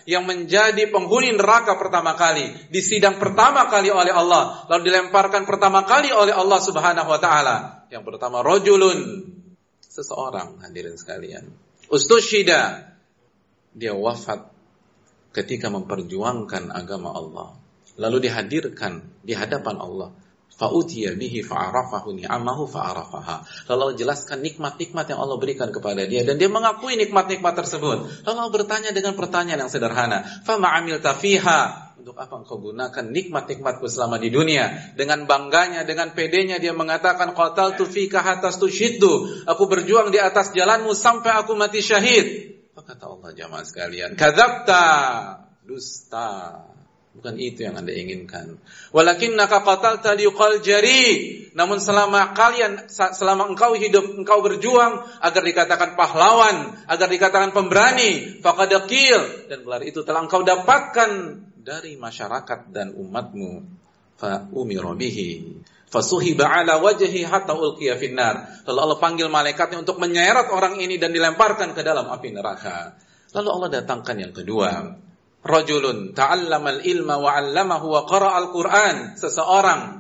yang 0.08 0.24
menjadi 0.24 0.88
penghuni 0.88 1.36
neraka 1.36 1.76
pertama 1.76 2.16
kali, 2.16 2.48
di 2.72 2.80
sidang 2.80 3.20
pertama 3.20 3.68
kali 3.68 3.92
oleh 3.92 4.16
Allah, 4.16 4.64
lalu 4.72 4.88
dilemparkan 4.88 5.44
pertama 5.44 5.84
kali 5.84 6.16
oleh 6.16 6.32
Allah 6.32 6.60
Subhanahu 6.64 7.10
wa 7.12 7.20
taala. 7.20 7.88
Yang 7.92 8.04
pertama 8.08 8.40
rojulun, 8.40 9.28
seseorang 9.84 10.64
hadirin 10.64 10.96
sekalian. 10.96 11.52
Ustushida, 11.92 12.96
dia 13.76 13.92
wafat 13.92 14.48
ketika 15.36 15.68
memperjuangkan 15.68 16.72
agama 16.72 17.12
Allah. 17.12 17.60
Lalu 18.00 18.32
dihadirkan 18.32 19.04
di 19.28 19.36
hadapan 19.36 19.76
Allah 19.76 20.16
Fa'utiya 20.60 21.16
bihi 21.16 21.40
fa'arafahu 21.40 22.20
ni'amahu 22.20 22.68
fa'arafaha. 22.68 23.48
Lalu 23.72 23.96
jelaskan 23.96 24.44
nikmat-nikmat 24.44 25.08
yang 25.08 25.24
Allah 25.24 25.40
berikan 25.40 25.72
kepada 25.72 26.04
dia. 26.04 26.28
Dan 26.28 26.36
dia 26.36 26.52
mengakui 26.52 27.00
nikmat-nikmat 27.00 27.56
tersebut. 27.56 28.28
Lalu 28.28 28.36
Allah 28.36 28.52
bertanya 28.52 28.92
dengan 28.92 29.16
pertanyaan 29.16 29.64
yang 29.64 29.72
sederhana. 29.72 30.20
Fama 30.44 30.76
amil 30.76 31.00
tafiha. 31.00 31.96
Untuk 31.96 32.20
apa 32.20 32.44
engkau 32.44 32.60
gunakan 32.60 33.08
nikmat-nikmatku 33.08 33.88
selama 33.88 34.20
di 34.20 34.28
dunia? 34.28 34.96
Dengan 35.00 35.24
bangganya, 35.24 35.88
dengan 35.88 36.12
pedenya 36.12 36.60
dia 36.60 36.76
mengatakan 36.76 37.32
qatal 37.32 37.80
tu 37.80 37.88
fika 37.88 38.20
hatas 38.20 38.60
tushiddu. 38.60 39.48
Aku 39.48 39.64
berjuang 39.72 40.12
di 40.12 40.20
atas 40.20 40.52
jalanmu 40.52 40.92
sampai 40.92 41.40
aku 41.40 41.56
mati 41.56 41.80
syahid. 41.80 42.60
Apa 42.76 42.84
kata 42.84 43.08
Allah 43.08 43.32
jamaah 43.32 43.64
sekalian? 43.64 44.20
Kadzabta. 44.20 44.84
Dusta. 45.64 46.68
Bukan 47.10 47.36
itu 47.42 47.66
yang 47.66 47.76
Anda 47.76 47.90
inginkan. 47.90 48.62
Walakin 48.94 49.34
naka 49.34 49.66
qatalta 49.66 50.14
liqal 50.14 50.62
jari. 50.62 51.36
Namun 51.58 51.82
selama 51.82 52.38
kalian 52.38 52.88
selama 52.90 53.50
engkau 53.50 53.74
hidup, 53.74 54.06
engkau 54.16 54.46
berjuang 54.46 55.04
agar 55.20 55.42
dikatakan 55.42 55.98
pahlawan, 55.98 56.78
agar 56.86 57.08
dikatakan 57.10 57.52
pemberani, 57.52 58.40
faqad 58.40 58.72
dan 59.50 59.60
gelar 59.66 59.82
itu 59.82 60.06
telah 60.06 60.22
engkau 60.24 60.46
dapatkan 60.46 61.10
dari 61.60 61.98
masyarakat 61.98 62.70
dan 62.70 62.94
umatmu. 62.94 63.66
Fa 64.20 64.46
umira 64.52 64.94
bihi 64.94 65.64
fasuhiba 65.90 66.46
ala 66.46 66.78
wajhi 66.80 67.26
hatta 67.26 67.58
ulqiya 67.58 67.98
finnar. 67.98 68.64
Lalu 68.70 68.80
Allah 68.80 69.00
panggil 69.02 69.28
malaikatnya 69.28 69.82
untuk 69.82 69.98
menyeret 69.98 70.54
orang 70.54 70.78
ini 70.78 71.02
dan 71.02 71.12
dilemparkan 71.12 71.74
ke 71.74 71.82
dalam 71.82 72.08
api 72.08 72.30
neraka. 72.30 72.96
Lalu 73.34 73.50
Allah 73.50 73.70
datangkan 73.82 74.16
yang 74.18 74.34
kedua, 74.34 74.70
rajulun 75.50 76.14
ta'allamal 76.14 76.86
ilma 76.86 77.18
wa 77.18 77.34
'allamahu 77.34 77.90
wa 77.90 78.02
qara'al 78.06 78.54
Qur'an, 78.54 79.18
seseorang 79.18 80.00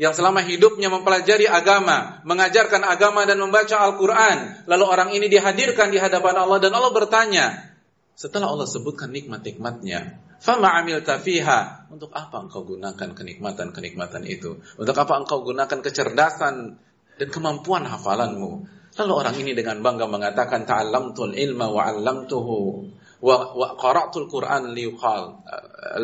yang 0.00 0.16
selama 0.16 0.40
hidupnya 0.40 0.88
mempelajari 0.88 1.44
agama, 1.44 2.24
mengajarkan 2.24 2.80
agama 2.88 3.28
dan 3.28 3.36
membaca 3.36 3.76
Al-Qur'an, 3.84 4.64
lalu 4.64 4.84
orang 4.88 5.12
ini 5.12 5.28
dihadirkan 5.28 5.92
di 5.92 6.00
hadapan 6.00 6.40
Allah 6.40 6.56
dan 6.56 6.72
Allah 6.72 6.88
bertanya, 6.88 7.76
setelah 8.16 8.48
Allah 8.48 8.64
sebutkan 8.64 9.12
nikmat-nikmatnya, 9.12 10.16
fama 10.40 10.72
amil 10.80 11.04
tafiha, 11.04 11.92
untuk 11.92 12.16
apa 12.16 12.48
engkau 12.48 12.64
gunakan 12.64 13.12
kenikmatan-kenikmatan 13.12 14.24
itu? 14.24 14.64
Untuk 14.80 14.96
apa 14.96 15.20
engkau 15.20 15.44
gunakan 15.44 15.78
kecerdasan 15.84 16.80
dan 17.20 17.28
kemampuan 17.28 17.84
hafalanmu? 17.84 18.80
Lalu 18.96 19.12
orang 19.12 19.36
ini 19.36 19.52
dengan 19.52 19.84
bangga 19.84 20.08
mengatakan 20.08 20.64
ta'allamtul 20.64 21.36
ilma 21.36 21.68
wa 21.68 21.84
'allamtuhu 21.84 22.88
wa, 23.20 23.52
wa 23.56 23.68
qara'tul 23.76 24.26
Qur'an 24.26 24.72
liuqal 24.72 25.44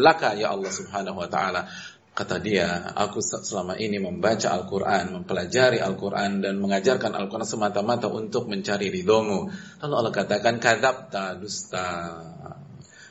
laka 0.00 0.36
ya 0.36 0.52
Allah 0.52 0.72
Subhanahu 0.72 1.20
wa 1.24 1.28
taala. 1.28 1.68
Kata 2.16 2.40
dia, 2.40 2.96
aku 2.96 3.20
selama 3.20 3.76
ini 3.76 4.00
membaca 4.00 4.48
Al-Quran, 4.48 5.20
mempelajari 5.20 5.84
Al-Quran, 5.84 6.40
dan 6.40 6.56
mengajarkan 6.64 7.12
Al-Quran 7.12 7.44
semata-mata 7.44 8.08
untuk 8.08 8.48
mencari 8.48 8.88
ridhomu. 8.88 9.52
Lalu 9.84 9.92
Allah 10.00 10.14
katakan, 10.16 10.56
kadabta 10.56 11.36
dusta. 11.36 12.16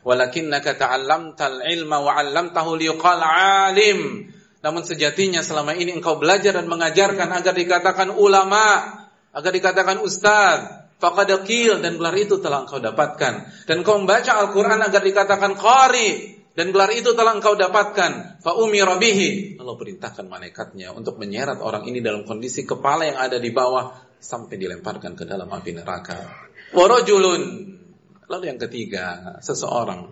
Walakinnaka 0.01 0.73
ta'allamtal 0.73 1.61
ilma 1.69 2.01
wa 2.01 2.17
'allamtahu 2.17 2.81
liqal 2.81 3.21
alim. 3.21 4.25
Namun 4.65 4.81
sejatinya 4.81 5.45
selama 5.45 5.77
ini 5.77 5.93
engkau 5.93 6.17
belajar 6.17 6.57
dan 6.57 6.65
mengajarkan 6.65 7.29
agar 7.29 7.53
dikatakan 7.53 8.09
ulama, 8.09 8.89
agar 9.37 9.51
dikatakan 9.53 10.01
ustaz, 10.01 10.84
Fakadakil 10.95 11.83
dan 11.83 11.99
gelar 11.99 12.15
itu 12.15 12.39
telah 12.39 12.63
engkau 12.63 12.79
dapatkan. 12.79 13.67
Dan 13.67 13.83
kau 13.83 13.99
membaca 13.99 14.31
Al-Quran 14.39 14.79
agar 14.79 15.01
dikatakan 15.03 15.59
qari 15.59 16.39
dan 16.55 16.71
gelar 16.71 16.87
itu 16.95 17.11
telah 17.11 17.35
engkau 17.35 17.59
dapatkan. 17.59 18.39
Fa 18.39 18.55
umira 18.55 18.95
bihi. 18.95 19.59
Allah 19.59 19.75
perintahkan 19.75 20.25
malaikatnya 20.25 20.95
untuk 20.95 21.19
menyeret 21.19 21.59
orang 21.59 21.83
ini 21.83 21.99
dalam 21.99 22.23
kondisi 22.23 22.63
kepala 22.63 23.11
yang 23.11 23.19
ada 23.19 23.37
di 23.43 23.51
bawah 23.51 23.91
sampai 24.15 24.55
dilemparkan 24.55 25.19
ke 25.19 25.27
dalam 25.27 25.51
api 25.51 25.75
neraka. 25.75 26.31
Warajulun. 26.71 27.43
Lalu 28.25 28.43
yang 28.49 28.57
ketiga, 28.57 29.37
seseorang 29.43 30.09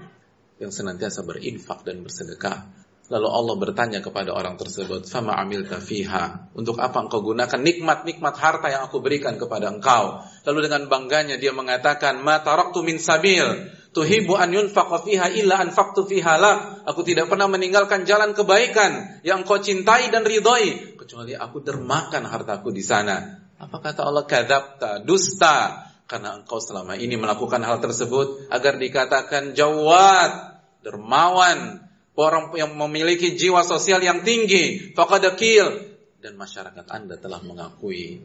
yang 0.62 0.70
senantiasa 0.70 1.26
berinfak 1.26 1.82
dan 1.82 2.06
bersedekah 2.06 2.83
Lalu 3.14 3.30
Allah 3.30 3.56
bertanya 3.62 4.00
kepada 4.02 4.34
orang 4.34 4.58
tersebut, 4.58 5.06
"Fama 5.06 5.38
amilta 5.38 5.78
fiha?" 5.78 6.50
Untuk 6.58 6.82
apa 6.82 6.98
engkau 6.98 7.22
gunakan 7.22 7.62
nikmat-nikmat 7.62 8.34
harta 8.34 8.74
yang 8.74 8.90
aku 8.90 9.06
berikan 9.06 9.38
kepada 9.38 9.70
engkau? 9.70 10.26
Lalu 10.50 10.66
dengan 10.66 10.90
bangganya 10.90 11.38
dia 11.38 11.54
mengatakan, 11.54 12.26
"Ma 12.26 12.42
taraktu 12.42 12.82
min 12.82 12.98
sabil 12.98 13.70
tuhibbu 13.94 14.34
an 14.34 14.50
yunfaqa 14.50 15.06
fiha 15.06 15.30
illa 15.30 15.62
anfaqtu 15.62 16.10
fiha 16.10 16.42
lak." 16.42 16.90
Aku 16.90 17.06
tidak 17.06 17.30
pernah 17.30 17.46
meninggalkan 17.46 18.10
jalan 18.10 18.34
kebaikan 18.34 19.22
yang 19.22 19.46
engkau 19.46 19.62
cintai 19.62 20.10
dan 20.10 20.26
ridhoi 20.26 20.98
kecuali 20.98 21.38
aku 21.38 21.62
dermakan 21.62 22.26
hartaku 22.26 22.74
di 22.74 22.82
sana. 22.82 23.46
Apa 23.62 23.78
kata 23.78 24.10
Allah? 24.10 24.26
Kadabta, 24.26 25.06
dusta. 25.06 25.86
Karena 26.10 26.34
engkau 26.34 26.58
selama 26.58 26.98
ini 26.98 27.14
melakukan 27.14 27.62
hal 27.62 27.78
tersebut 27.78 28.50
agar 28.50 28.82
dikatakan 28.82 29.54
jawad, 29.54 30.58
dermawan, 30.82 31.83
orang 32.18 32.54
yang 32.54 32.78
memiliki 32.78 33.34
jiwa 33.34 33.66
sosial 33.66 34.02
yang 34.02 34.22
tinggi, 34.22 34.94
fakadakil, 34.94 35.94
dan 36.22 36.40
masyarakat 36.40 36.86
Anda 36.88 37.20
telah 37.20 37.42
mengakui. 37.44 38.24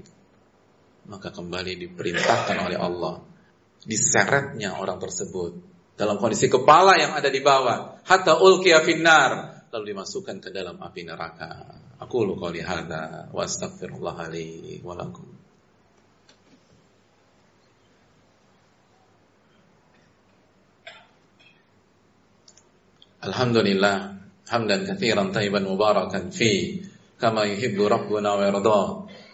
Maka 1.09 1.33
kembali 1.33 1.88
diperintahkan 1.88 2.57
oleh 2.68 2.78
Allah. 2.78 3.25
Diseretnya 3.83 4.76
orang 4.76 5.00
tersebut 5.00 5.57
dalam 5.97 6.21
kondisi 6.21 6.52
kepala 6.52 7.00
yang 7.00 7.16
ada 7.16 7.33
di 7.33 7.40
bawah. 7.40 8.04
Hatta 8.04 8.38
ulqiya 8.38 8.85
finnar. 8.85 9.64
Lalu 9.73 9.92
dimasukkan 9.92 10.37
ke 10.40 10.49
dalam 10.52 10.80
api 10.80 11.02
neraka. 11.04 11.80
Aku 11.99 12.23
lu 12.23 12.38
hadza 12.38 13.28
wa 13.35 13.42
astaghfirullah 13.42 14.30
li 14.30 14.78
wa 14.85 14.95
lakum. 14.95 15.38
Alhamdulillah 23.28 24.16
hamdan 24.49 24.88
katsiran 24.88 25.28
tayyiban 25.37 25.68
mubarakan 25.68 26.32
fi 26.32 26.80
kama 27.20 27.44
yuhibbu 27.44 27.85
rabbuna 27.85 28.40
wa 28.40 28.42
yarda. 28.49 28.82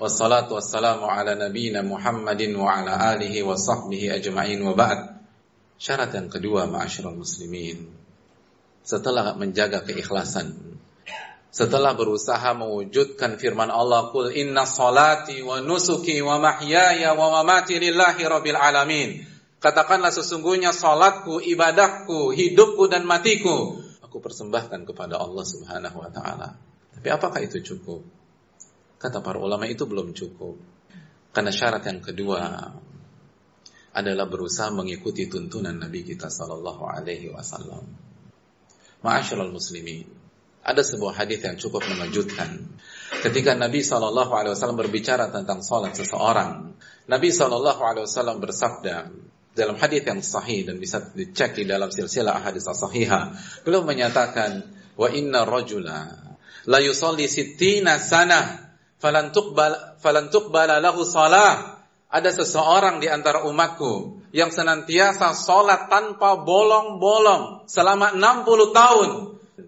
Wassalatu 0.03 0.59
wassalamu 0.59 1.07
ala 1.07 1.39
nabiyyina 1.39 1.87
Muhammadin 1.87 2.59
wa 2.59 2.83
ala 2.83 3.15
alihi 3.15 3.47
wa 3.47 3.55
sahbihi 3.55 4.11
ajma'in 4.19 4.59
wa 4.67 4.75
ba'd. 4.75 5.23
Syarat 5.79 6.11
yang. 6.11 7.79
Setelah 8.85 9.39
menjaga 9.39 9.81
keikhlasan 9.87 10.75
setelah 11.55 11.95
berusaha 11.95 12.51
mewujudkan 12.59 13.39
firman 13.39 13.71
Allah 13.71 14.11
kul 14.11 14.35
inna 14.35 14.67
salati 14.67 15.39
wa 15.39 15.63
nusuki 15.63 16.19
wa 16.19 16.43
mahyaya 16.43 17.15
wa 17.15 17.31
mamati 17.31 17.79
lillahi 17.79 18.27
rabbil 18.27 18.59
alamin 18.59 19.23
katakanlah 19.63 20.11
sesungguhnya 20.11 20.75
salatku 20.75 21.39
ibadahku 21.39 22.35
hidupku 22.35 22.91
dan 22.91 23.07
matiku 23.07 23.84
aku 24.15 24.23
persembahkan 24.23 24.87
kepada 24.87 25.19
Allah 25.19 25.43
Subhanahu 25.43 25.99
wa 25.99 26.07
taala. 26.07 26.55
Tapi 26.95 27.11
apakah 27.11 27.43
itu 27.43 27.59
cukup? 27.67 28.07
Kata 28.95 29.19
para 29.19 29.43
ulama 29.43 29.67
itu 29.67 29.91
belum 29.91 30.15
cukup. 30.15 30.55
Karena 31.35 31.51
syarat 31.51 31.83
yang 31.83 31.99
kedua 31.99 32.71
adalah 33.91 34.31
berusaha 34.31 34.71
mengikuti 34.71 35.27
tuntunan 35.27 35.75
Nabi 35.75 36.07
kita 36.07 36.31
sallallahu 36.31 36.87
alaihi 36.87 37.35
wasallam. 37.35 37.91
Ma'asyiral 39.03 39.51
muslimin 39.51 40.07
ada 40.63 40.87
sebuah 40.87 41.19
hadis 41.19 41.43
yang 41.43 41.59
cukup 41.59 41.83
mengejutkan. 41.91 42.71
Ketika 43.21 43.53
Nabi 43.53 43.85
Shallallahu 43.85 44.33
Alaihi 44.33 44.57
Wasallam 44.57 44.81
berbicara 44.81 45.29
tentang 45.29 45.61
sholat 45.61 45.93
seseorang, 45.93 46.73
Nabi 47.05 47.29
Shallallahu 47.29 47.85
Alaihi 47.85 48.09
Wasallam 48.09 48.41
bersabda 48.41 49.13
dalam 49.55 49.79
hadis 49.79 50.03
yang 50.03 50.21
sahih 50.21 50.67
dan 50.67 50.77
bisa 50.83 51.01
dicek 51.15 51.55
di 51.55 51.65
dalam 51.65 51.89
silsilah 51.89 52.43
hadis 52.43 52.67
sahihah, 52.67 53.35
beliau 53.63 53.87
menyatakan, 53.87 54.67
wa 54.99 55.09
inna 55.11 55.47
rajula 55.47 56.35
la 56.67 56.79
yusalli 56.83 57.31
sittina 57.31 57.99
sana 58.03 58.71
falan 58.99 59.31
tuqbal 59.31 59.99
falan 60.03 60.29
lahu 60.83 61.03
salah. 61.07 61.81
Ada 62.15 62.31
seseorang 62.31 63.03
di 63.03 63.11
antara 63.11 63.43
umatku 63.43 64.23
yang 64.31 64.55
senantiasa 64.55 65.35
sholat 65.35 65.91
tanpa 65.91 66.39
bolong-bolong 66.47 67.67
selama 67.67 68.15
60 68.15 68.71
tahun 68.71 69.11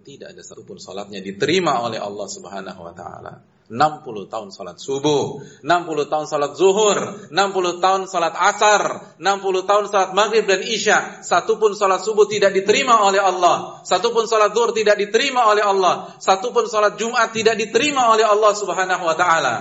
tidak 0.07 0.39
ada 0.39 0.43
satupun 0.47 0.79
salatnya 0.79 1.19
diterima 1.19 1.83
oleh 1.83 1.99
Allah 1.99 2.27
Subhanahu 2.31 2.81
wa 2.87 2.95
taala. 2.95 3.43
60 3.67 4.31
tahun 4.31 4.55
salat 4.55 4.79
subuh, 4.79 5.43
60 5.67 6.07
tahun 6.07 6.27
salat 6.31 6.55
zuhur, 6.55 6.99
60 7.35 7.83
tahun 7.83 8.07
salat 8.07 8.35
asar, 8.39 8.83
60 9.19 9.67
tahun 9.67 9.85
salat 9.91 10.11
maghrib 10.15 10.47
dan 10.47 10.63
isya. 10.63 11.19
Satupun 11.27 11.75
salat 11.75 12.07
subuh 12.07 12.31
tidak 12.31 12.55
diterima 12.55 13.03
oleh 13.03 13.19
Allah. 13.19 13.83
Satupun 13.83 14.31
salat 14.31 14.55
zuhur 14.55 14.71
tidak 14.71 14.95
diterima 14.95 15.51
oleh 15.51 15.67
Allah. 15.67 16.15
Satupun 16.23 16.71
salat 16.71 16.95
Jumat 16.95 17.35
tidak 17.35 17.59
diterima 17.59 18.07
oleh 18.15 18.23
Allah 18.23 18.53
Subhanahu 18.55 19.03
wa 19.03 19.17
taala. 19.19 19.57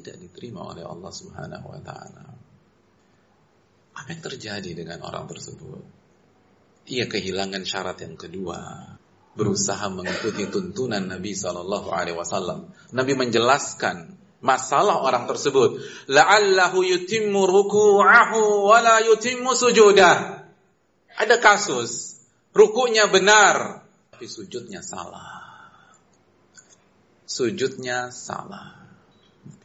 Tidak 0.00 0.16
diterima 0.16 0.72
oleh 0.72 0.88
Allah 0.88 1.12
Subhanahu 1.12 1.66
wa 1.68 1.80
taala. 1.84 2.24
Apa 4.00 4.08
yang 4.16 4.24
terjadi 4.24 4.70
dengan 4.72 5.04
orang 5.04 5.28
tersebut? 5.28 5.84
Ia 6.88 7.04
kehilangan 7.04 7.68
syarat 7.68 8.00
yang 8.00 8.16
kedua 8.16 8.96
berusaha 9.36 9.86
mengikuti 9.92 10.48
tuntunan 10.48 11.04
Nabi 11.04 11.36
Shallallahu 11.36 11.92
Alaihi 11.92 12.16
Wasallam. 12.16 12.72
Nabi 12.96 13.12
menjelaskan 13.14 14.16
masalah 14.40 15.04
orang 15.04 15.28
tersebut. 15.28 15.84
La'allahu 16.08 16.80
yutimmu 16.80 17.44
ruku'ahu 17.44 18.40
wa 18.64 18.78
la 18.80 19.04
yutimmu 19.04 19.52
sujudah. 19.52 20.48
Ada 21.16 21.36
kasus 21.40 22.20
rukunya 22.56 23.08
benar 23.08 23.86
tapi 24.16 24.32
sujudnya 24.32 24.80
salah. 24.80 25.44
Sujudnya 27.28 28.08
salah. 28.08 28.88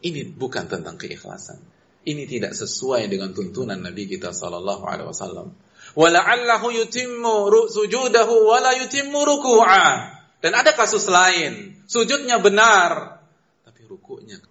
Ini 0.04 0.36
bukan 0.36 0.68
tentang 0.68 1.00
keikhlasan. 1.00 1.64
Ini 2.04 2.28
tidak 2.28 2.52
sesuai 2.60 3.08
dengan 3.08 3.32
tuntunan 3.32 3.80
Nabi 3.80 4.12
kita 4.12 4.36
Shallallahu 4.36 4.84
Alaihi 4.84 5.08
Wasallam 5.08 5.56
wala'allahu 5.96 6.68
yutimmu 6.72 7.52
sujudahu 7.68 8.34
wala 8.48 8.76
yutimmu 8.80 9.20
ruku'ah. 9.20 10.20
Dan 10.42 10.58
ada 10.58 10.74
kasus 10.74 11.06
lain, 11.06 11.78
sujudnya 11.86 12.42
benar, 12.42 13.22
tapi 13.62 13.86
ruku'nya. 13.86 14.42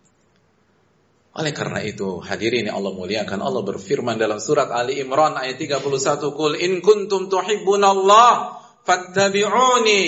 Oleh 1.30 1.50
karena 1.54 1.82
itu, 1.82 2.22
hadirin 2.22 2.70
yang 2.70 2.78
Allah 2.78 2.94
muliakan, 2.94 3.38
Allah 3.42 3.62
berfirman 3.62 4.18
dalam 4.18 4.42
surat 4.42 4.70
Ali 4.70 4.98
Imran 5.02 5.38
ayat 5.38 5.58
31, 5.58 6.34
"Qul 6.34 6.58
in 6.58 6.82
kuntum 6.82 7.30
tuhibbunallah 7.30 8.58
fattabi'uni." 8.82 10.04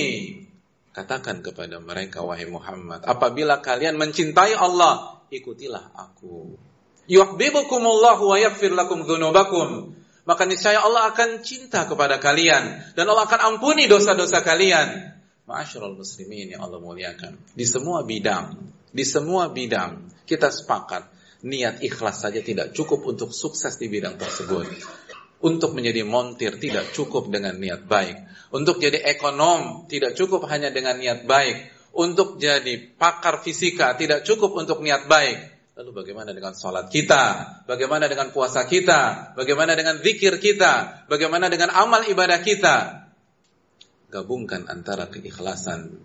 Katakan 0.92 1.40
kepada 1.40 1.80
mereka 1.80 2.20
wahai 2.26 2.46
Muhammad, 2.50 3.06
apabila 3.06 3.58
kalian 3.64 3.96
mencintai 3.96 4.54
Allah, 4.54 5.24
ikutilah 5.32 5.94
aku. 5.94 6.58
Yuhibbukumullahu 7.10 8.22
wa 8.28 8.36
yaghfir 8.38 8.70
lakum 8.76 9.02
dzunubakum 9.02 9.98
maka 10.22 10.46
niscaya 10.46 10.78
Allah 10.78 11.10
akan 11.10 11.42
cinta 11.42 11.82
kepada 11.90 12.22
kalian 12.22 12.94
dan 12.94 13.04
Allah 13.10 13.26
akan 13.26 13.56
ampuni 13.56 13.90
dosa-dosa 13.90 14.46
kalian. 14.46 15.18
Ma'asyiral 15.42 15.98
muslimin 15.98 16.54
yang 16.54 16.62
Allah 16.62 16.78
muliakan. 16.78 17.34
Di 17.50 17.66
semua 17.66 18.06
bidang, 18.06 18.54
di 18.94 19.02
semua 19.02 19.50
bidang 19.50 20.06
kita 20.22 20.54
sepakat 20.54 21.10
niat 21.42 21.82
ikhlas 21.82 22.22
saja 22.22 22.38
tidak 22.38 22.70
cukup 22.70 23.02
untuk 23.10 23.34
sukses 23.34 23.74
di 23.74 23.90
bidang 23.90 24.14
tersebut. 24.14 24.70
Untuk 25.42 25.74
menjadi 25.74 26.06
montir 26.06 26.54
tidak 26.62 26.94
cukup 26.94 27.26
dengan 27.26 27.58
niat 27.58 27.90
baik. 27.90 28.30
Untuk 28.54 28.78
jadi 28.78 29.02
ekonom 29.02 29.90
tidak 29.90 30.14
cukup 30.14 30.46
hanya 30.46 30.70
dengan 30.70 31.02
niat 31.02 31.26
baik. 31.26 31.74
Untuk 31.98 32.38
jadi 32.38 32.78
pakar 32.94 33.42
fisika 33.42 33.98
tidak 33.98 34.22
cukup 34.22 34.54
untuk 34.54 34.78
niat 34.86 35.10
baik 35.10 35.52
Lalu 35.72 36.04
bagaimana 36.04 36.36
dengan 36.36 36.52
sholat 36.52 36.92
kita? 36.92 37.24
Bagaimana 37.64 38.04
dengan 38.04 38.28
puasa 38.28 38.68
kita? 38.68 39.32
Bagaimana 39.32 39.72
dengan 39.72 40.04
zikir 40.04 40.36
kita? 40.36 41.04
Bagaimana 41.08 41.48
dengan 41.48 41.72
amal 41.72 42.04
ibadah 42.04 42.44
kita? 42.44 43.08
Gabungkan 44.12 44.68
antara 44.68 45.08
keikhlasan 45.08 45.96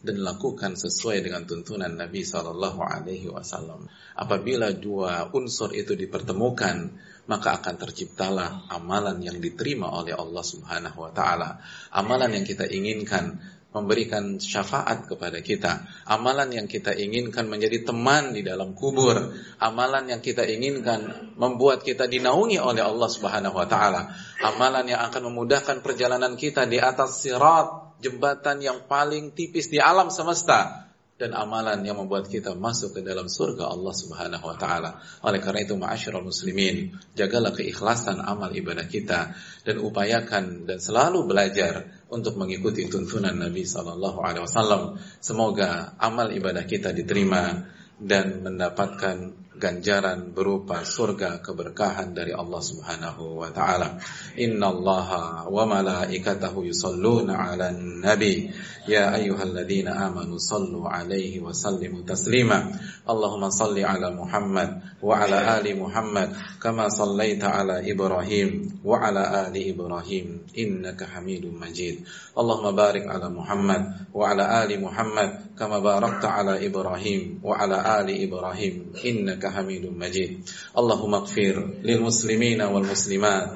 dan 0.00 0.16
lakukan 0.24 0.74
sesuai 0.74 1.22
dengan 1.22 1.46
tuntunan 1.46 1.92
Nabi 1.92 2.26
Shallallahu 2.26 2.80
Alaihi 2.82 3.30
Wasallam. 3.30 3.86
Apabila 4.18 4.74
dua 4.74 5.28
unsur 5.30 5.70
itu 5.76 5.94
dipertemukan, 5.94 6.90
maka 7.30 7.62
akan 7.62 7.74
terciptalah 7.78 8.66
amalan 8.74 9.22
yang 9.22 9.38
diterima 9.38 9.92
oleh 9.92 10.18
Allah 10.18 10.42
Subhanahu 10.42 10.98
Wa 10.98 11.12
Taala. 11.14 11.50
Amalan 11.94 12.42
yang 12.42 12.44
kita 12.48 12.66
inginkan 12.66 13.38
memberikan 13.70 14.42
syafaat 14.42 15.06
kepada 15.06 15.38
kita. 15.38 15.86
Amalan 16.10 16.50
yang 16.50 16.66
kita 16.66 16.90
inginkan 16.90 17.46
menjadi 17.46 17.86
teman 17.86 18.34
di 18.34 18.42
dalam 18.42 18.74
kubur. 18.74 19.14
Amalan 19.62 20.10
yang 20.10 20.18
kita 20.18 20.42
inginkan 20.42 21.32
membuat 21.38 21.86
kita 21.86 22.10
dinaungi 22.10 22.58
oleh 22.58 22.82
Allah 22.82 23.08
Subhanahu 23.08 23.54
wa 23.54 23.66
taala. 23.70 24.10
Amalan 24.42 24.90
yang 24.90 25.06
akan 25.06 25.30
memudahkan 25.30 25.86
perjalanan 25.86 26.34
kita 26.34 26.66
di 26.66 26.82
atas 26.82 27.22
sirat, 27.22 27.96
jembatan 28.02 28.58
yang 28.58 28.90
paling 28.90 29.30
tipis 29.38 29.70
di 29.70 29.78
alam 29.78 30.10
semesta 30.10 30.89
dan 31.20 31.36
amalan 31.36 31.84
yang 31.84 32.00
membuat 32.00 32.32
kita 32.32 32.56
masuk 32.56 32.96
ke 32.96 33.00
dalam 33.04 33.28
surga 33.28 33.68
Allah 33.68 33.92
Subhanahu 33.92 34.40
wa 34.40 34.56
taala. 34.56 35.04
Oleh 35.20 35.36
karena 35.36 35.68
itu 35.68 35.76
ma'asyiral 35.76 36.24
muslimin, 36.24 36.96
jagalah 37.12 37.52
keikhlasan 37.52 38.24
amal 38.24 38.48
ibadah 38.48 38.88
kita 38.88 39.36
dan 39.68 39.76
upayakan 39.84 40.64
dan 40.64 40.80
selalu 40.80 41.28
belajar 41.28 41.92
untuk 42.08 42.40
mengikuti 42.40 42.88
tuntunan 42.88 43.36
Nabi 43.36 43.68
sallallahu 43.68 44.16
alaihi 44.24 44.48
wasallam. 44.48 44.96
Semoga 45.20 45.92
amal 46.00 46.32
ibadah 46.32 46.64
kita 46.64 46.96
diterima 46.96 47.68
dan 48.00 48.40
mendapatkan 48.40 49.36
ganjaran 49.50 50.30
berupa 50.30 50.86
surga 50.86 51.42
keberkahan 51.42 52.14
dari 52.14 52.30
Allah 52.30 52.62
Subhanahu 52.62 53.42
wa 53.42 53.50
taala. 53.50 53.98
Innallaha 54.38 55.50
wa 55.50 55.66
malaikatahu 55.66 56.70
yusalluna 56.70 57.34
'alan 57.34 57.98
nabi 57.98 58.54
ya 58.86 59.10
ayyuhalladzina 59.10 60.06
amanu 60.06 60.38
sallu 60.38 60.86
'alaihi 60.86 61.42
wa 61.42 61.50
sallimu 61.50 62.06
taslima. 62.06 62.70
Allahumma 63.02 63.50
salli 63.50 63.82
'ala 63.82 64.14
Muhammad 64.14 65.02
wa 65.02 65.18
'ala 65.18 65.58
ali 65.58 65.74
Muhammad 65.74 66.30
kama 66.62 66.86
sallaita 66.86 67.50
'ala 67.50 67.82
Ibrahim 67.82 68.80
wa 68.86 69.02
'ala 69.02 69.50
ali 69.50 69.74
Ibrahim 69.74 70.46
innaka 70.54 71.10
Hamidum 71.10 71.58
Majid. 71.58 72.06
Allahumma 72.38 72.70
barik 72.70 73.10
'ala 73.10 73.26
Muhammad 73.26 74.14
wa 74.14 74.30
'ala 74.30 74.62
ali 74.62 74.78
Muhammad 74.78 75.58
kama 75.58 75.82
barakta 75.82 76.38
'ala 76.38 76.62
Ibrahim 76.62 77.42
wa 77.42 77.58
'ala 77.58 77.98
ali 77.98 78.22
Ibrahim 78.22 78.94
innaka 79.02 79.39
حميد 79.45 79.85
مجيد 79.85 80.31
اللهم 80.77 81.13
اغفر 81.13 81.55
للمسلمين 81.83 82.61
والمسلمات 82.61 83.49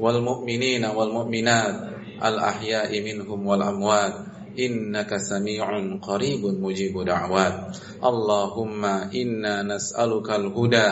والمؤمنين 0.00 0.84
والمؤمنات 0.84 1.76
الأحياء 2.24 2.90
منهم 3.00 3.40
والأموات 3.46 4.14
إنك 4.58 5.10
سميع 5.16 5.66
قريب 6.02 6.42
مجيب 6.46 6.94
دعوات 7.04 7.56
اللهم 8.04 8.82
إنا 9.14 9.54
نسألك 9.62 10.28
الهدى 10.30 10.90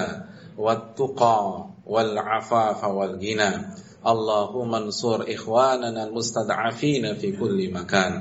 والتقى 0.58 1.40
والعفاف 1.86 2.80
والغنى 2.84 3.50
اللهم 4.06 4.74
انصر 4.74 5.24
إخواننا 5.28 6.04
المستضعفين 6.04 7.14
في 7.14 7.32
كل 7.32 7.70
مكان 7.72 8.12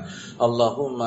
اللهم 0.42 1.00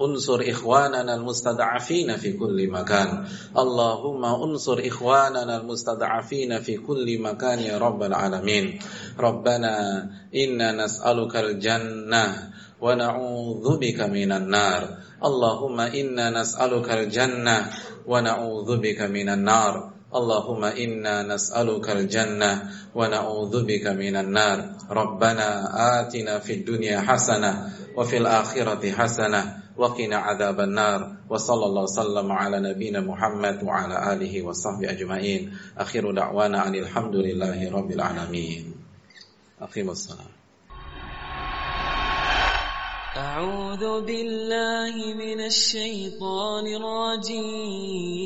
انصر 0.00 0.40
إخواننا 0.48 1.14
المستضعفين 1.14 2.16
في 2.16 2.32
كل 2.32 2.70
مكان 2.70 3.24
اللهم 3.58 4.24
انصر 4.24 4.78
إخواننا 4.86 5.56
المستضعفين 5.60 6.60
في 6.60 6.76
كل 6.76 7.18
مكان 7.18 7.58
يا 7.58 7.78
رب 7.78 8.02
العالمين 8.02 8.78
ربنا 9.18 9.74
إنا 10.34 10.68
نسألك 10.84 11.36
الجنة 11.36 12.24
ونعوذ 12.80 13.66
بك 13.78 14.00
من 14.00 14.32
النار 14.32 14.82
اللهم 15.24 15.80
إنا 15.80 16.30
نسألك 16.40 16.88
الجنة 16.90 17.56
ونعوذ 18.06 18.70
بك 18.78 19.00
من 19.00 19.28
النار 19.28 19.93
اللهم 20.15 20.63
إنا 20.63 21.23
نسألك 21.23 21.89
الجنة 21.89 22.71
ونعوذ 22.95 23.65
بك 23.65 23.87
من 23.87 24.15
النار. 24.15 24.71
ربنا 24.91 25.49
آتنا 25.99 26.39
في 26.39 26.53
الدنيا 26.53 26.99
حسنة 27.01 27.69
وفي 27.97 28.17
الآخرة 28.17 28.91
حسنة 28.91 29.57
وقنا 29.77 30.17
عذاب 30.17 30.59
النار. 30.59 31.15
وصلى 31.29 31.65
الله 31.65 31.83
وسلم 31.83 32.31
على 32.31 32.59
نبينا 32.59 32.99
محمد 32.99 33.63
وعلى 33.63 34.13
آله 34.13 34.41
وصحبه 34.41 34.89
أجمعين. 34.89 35.57
أخير 35.77 36.11
دعوانا 36.11 36.67
أن 36.67 36.75
الحمد 36.75 37.15
لله 37.15 37.71
رب 37.71 37.91
العالمين. 37.91 38.73
أقيم 39.61 39.89
الصلاة. 39.89 40.31
أعوذ 43.15 44.01
بالله 44.05 44.95
من 45.15 45.39
الشيطان 45.39 46.65
الرجيم. 46.67 48.25